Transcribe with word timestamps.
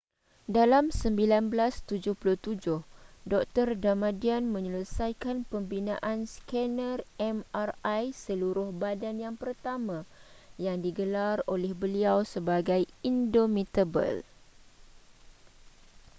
dalam 0.57 0.85
1977 0.89 2.09
dr 3.31 3.67
damadian 3.85 4.43
menyelesaikan 4.55 5.37
pembinaan 5.51 6.19
scanner 6.33 6.99
mri 7.31 8.03
seluruh 8.25 8.69
badan 8.83 9.15
yang 9.25 9.35
pertama 9.43 9.97
yang 10.65 10.77
digelar 10.85 11.37
oleh 11.53 11.71
beliau 11.83 12.17
sebagai 12.33 12.81
indomitable 13.11 14.17